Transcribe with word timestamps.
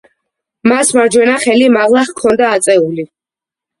მას 0.69 0.93
მარჯვენა 0.99 1.35
ხელი 1.45 1.69
მაღლა 1.75 2.05
ჰქონდა 2.11 2.49
აწეული. 2.59 3.07